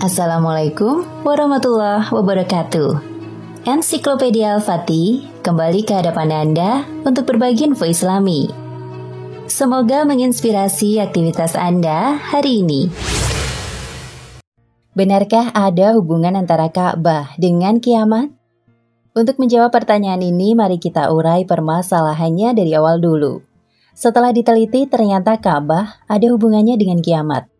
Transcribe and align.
Assalamualaikum 0.00 1.04
warahmatullahi 1.28 2.08
wabarakatuh. 2.08 3.04
Ensiklopedia 3.68 4.56
Al-Fatih 4.56 5.28
kembali 5.44 5.84
ke 5.84 5.92
hadapan 5.92 6.32
Anda 6.32 6.88
untuk 7.04 7.28
berbagi 7.28 7.68
info 7.68 7.84
Islami. 7.84 8.48
Semoga 9.44 10.08
menginspirasi 10.08 11.04
aktivitas 11.04 11.52
Anda 11.52 12.16
hari 12.16 12.64
ini. 12.64 12.88
Benarkah 14.96 15.52
ada 15.52 15.92
hubungan 15.92 16.32
antara 16.32 16.72
Ka'bah 16.72 17.36
dengan 17.36 17.76
kiamat? 17.76 18.32
Untuk 19.12 19.36
menjawab 19.36 19.68
pertanyaan 19.68 20.24
ini, 20.24 20.56
mari 20.56 20.80
kita 20.80 21.12
urai 21.12 21.44
permasalahannya 21.44 22.56
dari 22.56 22.72
awal 22.72 23.04
dulu. 23.04 23.44
Setelah 23.92 24.32
diteliti, 24.32 24.88
ternyata 24.88 25.36
Ka'bah 25.36 26.00
ada 26.08 26.24
hubungannya 26.32 26.80
dengan 26.80 27.04
kiamat. 27.04 27.52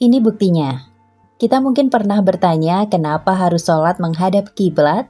Ini 0.00 0.16
buktinya. 0.24 0.96
Kita 1.38 1.62
mungkin 1.62 1.86
pernah 1.86 2.18
bertanya 2.18 2.90
kenapa 2.90 3.30
harus 3.30 3.62
sholat 3.62 4.02
menghadap 4.02 4.58
kiblat 4.58 5.06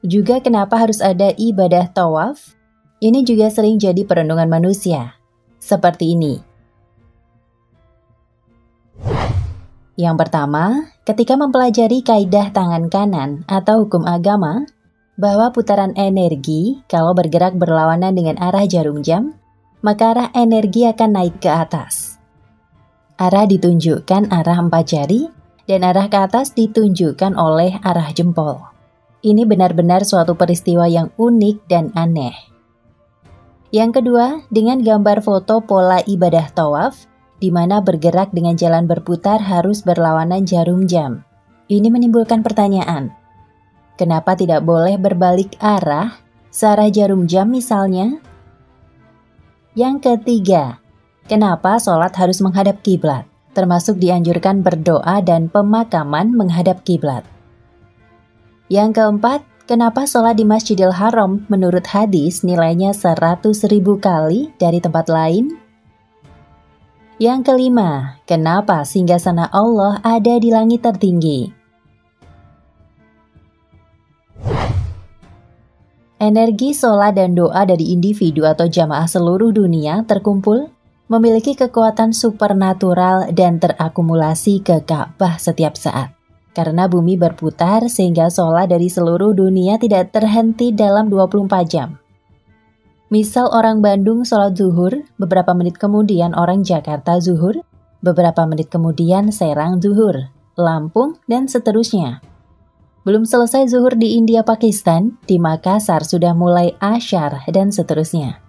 juga 0.00 0.40
kenapa 0.40 0.80
harus 0.80 1.04
ada 1.04 1.30
ibadah 1.36 1.92
tawaf? 1.92 2.56
Ini 3.04 3.20
juga 3.22 3.52
sering 3.52 3.76
jadi 3.76 4.02
perenungan 4.08 4.48
manusia. 4.48 5.20
Seperti 5.60 6.16
ini. 6.16 6.40
Yang 9.94 10.16
pertama, 10.24 10.90
ketika 11.04 11.36
mempelajari 11.36 12.00
kaidah 12.00 12.48
tangan 12.50 12.88
kanan 12.88 13.44
atau 13.44 13.84
hukum 13.84 14.08
agama, 14.08 14.64
bahwa 15.20 15.52
putaran 15.52 15.92
energi 15.94 16.80
kalau 16.88 17.12
bergerak 17.12 17.54
berlawanan 17.60 18.16
dengan 18.16 18.40
arah 18.40 18.64
jarum 18.64 19.04
jam, 19.04 19.36
maka 19.84 20.16
arah 20.16 20.28
energi 20.32 20.88
akan 20.88 21.10
naik 21.12 21.44
ke 21.44 21.50
atas. 21.52 22.16
Arah 23.20 23.44
ditunjukkan 23.44 24.32
arah 24.32 24.58
empat 24.58 24.84
jari, 24.88 25.41
dan 25.66 25.86
arah 25.86 26.10
ke 26.10 26.18
atas 26.18 26.54
ditunjukkan 26.54 27.38
oleh 27.38 27.78
arah 27.82 28.10
jempol. 28.10 28.62
Ini 29.22 29.46
benar-benar 29.46 30.02
suatu 30.02 30.34
peristiwa 30.34 30.90
yang 30.90 31.14
unik 31.14 31.56
dan 31.70 31.94
aneh. 31.94 32.34
Yang 33.72 34.02
kedua, 34.02 34.44
dengan 34.50 34.82
gambar 34.82 35.24
foto 35.24 35.64
pola 35.64 36.02
ibadah 36.04 36.50
tawaf, 36.52 37.06
di 37.40 37.48
mana 37.48 37.80
bergerak 37.80 38.30
dengan 38.30 38.54
jalan 38.54 38.84
berputar 38.84 39.40
harus 39.40 39.80
berlawanan 39.82 40.44
jarum 40.44 40.84
jam. 40.84 41.24
Ini 41.72 41.88
menimbulkan 41.88 42.44
pertanyaan, 42.44 43.14
kenapa 43.96 44.36
tidak 44.36 44.60
boleh 44.66 45.00
berbalik 45.00 45.56
arah, 45.62 46.20
searah 46.52 46.92
jarum 46.92 47.24
jam 47.24 47.48
misalnya? 47.48 48.20
Yang 49.72 50.04
ketiga, 50.04 50.84
kenapa 51.24 51.80
sholat 51.80 52.12
harus 52.12 52.44
menghadap 52.44 52.84
kiblat, 52.84 53.24
termasuk 53.52 54.00
dianjurkan 54.00 54.60
berdoa 54.64 55.20
dan 55.24 55.48
pemakaman 55.48 56.32
menghadap 56.32 56.84
kiblat? 56.84 57.24
Yang 58.72 59.00
keempat, 59.00 59.44
kenapa 59.68 60.08
sholat 60.08 60.40
di 60.40 60.48
Masjidil 60.48 60.96
Haram 60.96 61.44
menurut 61.52 61.84
hadis 61.92 62.40
nilainya 62.40 62.96
100 62.96 63.44
ribu 63.68 64.00
kali 64.00 64.48
dari 64.56 64.80
tempat 64.80 65.12
lain? 65.12 65.56
Yang 67.20 67.52
kelima, 67.52 68.18
kenapa 68.26 68.82
singgasana 68.82 69.46
Allah 69.52 70.00
ada 70.02 70.40
di 70.40 70.50
langit 70.50 70.82
tertinggi? 70.82 71.52
Energi 76.22 76.70
sholat 76.70 77.18
dan 77.18 77.34
doa 77.34 77.66
dari 77.66 77.90
individu 77.90 78.46
atau 78.46 78.70
jamaah 78.70 79.10
seluruh 79.10 79.50
dunia 79.50 80.06
terkumpul 80.06 80.70
memiliki 81.12 81.52
kekuatan 81.52 82.16
supernatural 82.16 83.28
dan 83.36 83.60
terakumulasi 83.60 84.64
ke 84.64 84.80
Ka'bah 84.80 85.36
setiap 85.36 85.76
saat. 85.76 86.16
Karena 86.56 86.88
bumi 86.88 87.20
berputar 87.20 87.84
sehingga 87.92 88.32
sholat 88.32 88.72
dari 88.72 88.88
seluruh 88.88 89.36
dunia 89.36 89.76
tidak 89.76 90.16
terhenti 90.16 90.72
dalam 90.72 91.12
24 91.12 91.68
jam. 91.68 92.00
Misal 93.12 93.52
orang 93.52 93.84
Bandung 93.84 94.24
sholat 94.24 94.56
zuhur, 94.56 95.04
beberapa 95.20 95.52
menit 95.52 95.76
kemudian 95.76 96.32
orang 96.32 96.64
Jakarta 96.64 97.20
zuhur, 97.20 97.60
beberapa 98.00 98.48
menit 98.48 98.72
kemudian 98.72 99.28
Serang 99.28 99.84
zuhur, 99.84 100.32
Lampung, 100.56 101.20
dan 101.28 101.44
seterusnya. 101.44 102.24
Belum 103.04 103.28
selesai 103.28 103.68
zuhur 103.68 104.00
di 104.00 104.16
India 104.16 104.44
Pakistan, 104.44 105.20
di 105.28 105.36
Makassar 105.36 106.08
sudah 106.08 106.32
mulai 106.32 106.72
asyar 106.80 107.44
dan 107.52 107.68
seterusnya. 107.68 108.41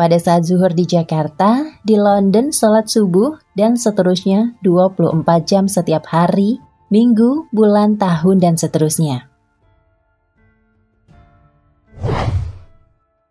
Pada 0.00 0.16
saat 0.16 0.48
zuhur 0.48 0.72
di 0.72 0.88
Jakarta, 0.88 1.76
di 1.84 1.92
London 1.92 2.56
sholat 2.56 2.88
subuh, 2.88 3.36
dan 3.52 3.76
seterusnya 3.76 4.56
24 4.64 5.12
jam 5.44 5.68
setiap 5.68 6.08
hari 6.08 6.56
minggu, 6.88 7.52
bulan, 7.52 8.00
tahun, 8.00 8.40
dan 8.40 8.56
seterusnya. 8.56 9.28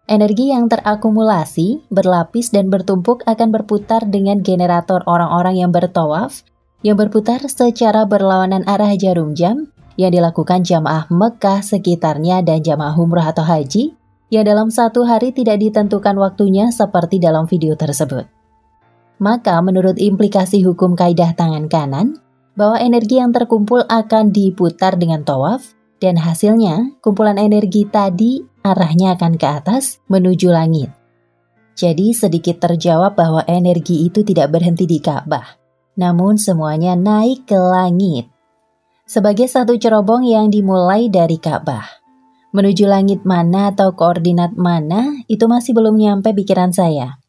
Energi 0.06 0.54
yang 0.54 0.70
terakumulasi, 0.70 1.90
berlapis, 1.90 2.54
dan 2.54 2.70
bertumpuk 2.70 3.26
akan 3.26 3.50
berputar 3.50 4.06
dengan 4.06 4.46
generator 4.46 5.02
orang-orang 5.10 5.58
yang 5.58 5.74
bertawaf, 5.74 6.46
yang 6.86 7.02
berputar 7.02 7.42
secara 7.50 8.06
berlawanan 8.06 8.62
arah 8.70 8.94
jarum 8.94 9.34
jam, 9.34 9.74
yang 9.98 10.14
dilakukan 10.14 10.62
jamaah 10.62 11.10
Mekah 11.10 11.66
sekitarnya 11.66 12.46
dan 12.46 12.62
jamaah 12.62 12.94
umrah 12.94 13.34
atau 13.34 13.42
haji, 13.42 13.99
yang 14.30 14.46
dalam 14.46 14.70
satu 14.70 15.06
hari 15.06 15.34
tidak 15.34 15.62
ditentukan 15.62 16.16
waktunya 16.18 16.70
seperti 16.70 17.18
dalam 17.18 17.50
video 17.50 17.74
tersebut. 17.74 18.30
Maka 19.20 19.60
menurut 19.60 20.00
implikasi 20.00 20.64
hukum 20.64 20.96
kaidah 20.96 21.36
tangan 21.36 21.68
kanan, 21.68 22.18
bahwa 22.56 22.80
energi 22.80 23.20
yang 23.20 23.36
terkumpul 23.36 23.84
akan 23.86 24.32
diputar 24.32 24.96
dengan 24.96 25.28
tawaf, 25.28 25.76
dan 26.00 26.16
hasilnya 26.16 26.96
kumpulan 27.04 27.36
energi 27.36 27.84
tadi 27.84 28.40
arahnya 28.64 29.20
akan 29.20 29.36
ke 29.36 29.48
atas 29.48 30.00
menuju 30.08 30.48
langit. 30.48 30.88
Jadi 31.76 32.16
sedikit 32.16 32.60
terjawab 32.64 33.20
bahwa 33.20 33.44
energi 33.48 34.08
itu 34.08 34.24
tidak 34.24 34.52
berhenti 34.56 34.88
di 34.88 35.00
Ka'bah, 35.00 35.60
namun 36.00 36.40
semuanya 36.40 36.96
naik 36.96 37.48
ke 37.48 37.56
langit. 37.56 38.32
Sebagai 39.04 39.48
satu 39.52 39.76
cerobong 39.76 40.24
yang 40.24 40.48
dimulai 40.52 41.12
dari 41.12 41.36
Ka'bah. 41.40 41.99
Menuju 42.50 42.90
langit 42.90 43.22
mana 43.30 43.70
atau 43.70 43.94
koordinat 43.94 44.58
mana 44.58 45.22
itu 45.30 45.46
masih 45.46 45.78
belum 45.78 46.02
nyampe 46.02 46.34
pikiran 46.34 46.74
saya. 46.74 47.22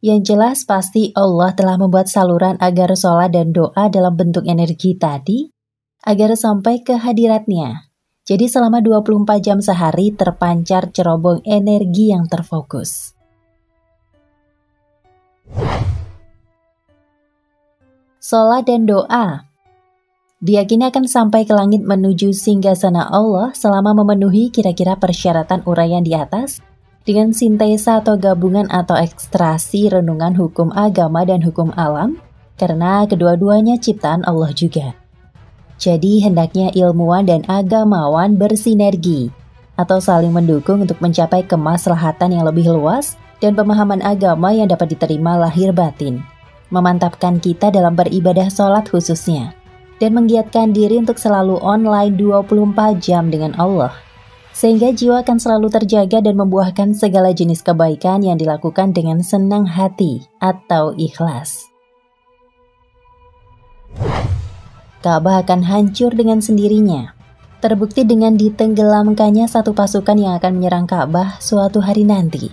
Yang 0.00 0.32
jelas 0.32 0.58
pasti 0.64 1.12
Allah 1.12 1.52
telah 1.52 1.76
membuat 1.76 2.08
saluran 2.08 2.56
agar 2.56 2.96
sholat 2.96 3.36
dan 3.36 3.52
doa 3.52 3.92
dalam 3.92 4.16
bentuk 4.16 4.48
energi 4.48 4.96
tadi 4.96 5.52
agar 6.08 6.32
sampai 6.40 6.80
ke 6.80 6.96
hadiratnya. 6.96 7.92
Jadi 8.24 8.48
selama 8.48 8.80
24 8.80 9.44
jam 9.44 9.60
sehari 9.60 10.16
terpancar 10.16 10.88
cerobong 10.88 11.44
energi 11.44 12.08
yang 12.08 12.24
terfokus. 12.24 13.12
Sholat 18.24 18.64
dan 18.64 18.88
doa 18.88 19.49
Diyakini 20.40 20.88
akan 20.88 21.04
sampai 21.04 21.44
ke 21.44 21.52
langit 21.52 21.84
menuju 21.84 22.32
singgasana 22.32 23.12
Allah 23.12 23.52
selama 23.52 23.92
memenuhi 23.92 24.48
kira-kira 24.48 24.96
persyaratan 24.96 25.60
uraian 25.68 26.00
di 26.00 26.16
atas 26.16 26.64
dengan 27.04 27.36
sintesa 27.36 28.00
atau 28.00 28.16
gabungan 28.16 28.64
atau 28.72 28.96
ekstrasi 28.96 29.92
renungan 29.92 30.32
hukum 30.32 30.72
agama 30.72 31.28
dan 31.28 31.44
hukum 31.44 31.76
alam, 31.76 32.16
karena 32.56 33.04
kedua-duanya 33.04 33.76
ciptaan 33.84 34.24
Allah 34.24 34.48
juga. 34.56 34.96
Jadi 35.76 36.24
hendaknya 36.24 36.72
ilmuwan 36.72 37.28
dan 37.28 37.44
agamawan 37.44 38.40
bersinergi 38.40 39.28
atau 39.76 40.00
saling 40.00 40.32
mendukung 40.32 40.80
untuk 40.88 41.04
mencapai 41.04 41.44
kemaslahatan 41.44 42.40
yang 42.40 42.48
lebih 42.48 42.64
luas 42.72 43.20
dan 43.44 43.52
pemahaman 43.52 44.00
agama 44.00 44.56
yang 44.56 44.72
dapat 44.72 44.96
diterima 44.96 45.36
lahir 45.36 45.76
batin, 45.76 46.24
memantapkan 46.72 47.36
kita 47.36 47.68
dalam 47.68 47.92
beribadah 47.92 48.48
sholat 48.48 48.88
khususnya, 48.88 49.59
dan 50.00 50.16
menggiatkan 50.16 50.72
diri 50.72 50.98
untuk 50.98 51.20
selalu 51.20 51.60
online 51.60 52.16
24 52.16 52.98
jam 52.98 53.28
dengan 53.28 53.54
Allah 53.60 53.92
sehingga 54.50 54.92
jiwa 54.92 55.22
akan 55.22 55.38
selalu 55.40 55.72
terjaga 55.72 56.20
dan 56.20 56.36
membuahkan 56.36 56.92
segala 56.92 57.32
jenis 57.32 57.64
kebaikan 57.64 58.20
yang 58.20 58.36
dilakukan 58.36 58.92
dengan 58.92 59.22
senang 59.24 59.64
hati 59.64 60.26
atau 60.42 60.92
ikhlas. 60.98 61.70
Ka'bah 65.00 65.40
akan 65.40 65.64
hancur 65.64 66.12
dengan 66.12 66.44
sendirinya. 66.44 67.16
Terbukti 67.64 68.04
dengan 68.04 68.36
ditenggelamkannya 68.36 69.48
satu 69.48 69.72
pasukan 69.72 70.16
yang 70.16 70.36
akan 70.36 70.60
menyerang 70.60 70.84
Ka'bah 70.84 71.40
suatu 71.40 71.80
hari 71.80 72.04
nanti. 72.04 72.52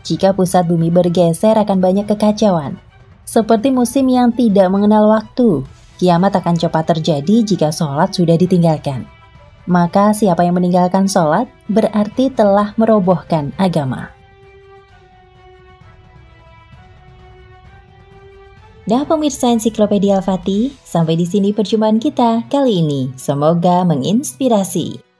Jika 0.00 0.32
pusat 0.32 0.64
bumi 0.64 0.88
bergeser 0.88 1.52
akan 1.60 1.84
banyak 1.84 2.08
kekacauan. 2.08 2.80
Seperti 3.28 3.68
musim 3.68 4.08
yang 4.08 4.32
tidak 4.32 4.72
mengenal 4.72 5.04
waktu, 5.08 5.68
kiamat 6.02 6.34
akan 6.34 6.58
cepat 6.58 6.98
terjadi 6.98 7.46
jika 7.46 7.70
sholat 7.70 8.10
sudah 8.10 8.34
ditinggalkan 8.34 9.06
maka 9.66 10.10
siapa 10.10 10.42
yang 10.42 10.58
meninggalkan 10.58 11.06
sholat 11.06 11.46
berarti 11.70 12.32
telah 12.34 12.74
merobohkan 12.74 13.54
agama. 13.58 14.10
Nah 18.82 19.06
pemirsa 19.06 19.54
ensiklopedia 19.54 20.18
Al-Fatih, 20.18 20.74
sampai 20.82 21.14
di 21.14 21.22
sini 21.22 21.54
perjumpaan 21.54 22.02
kita 22.02 22.50
kali 22.50 22.82
ini. 22.82 23.14
Semoga 23.14 23.86
menginspirasi. 23.86 25.11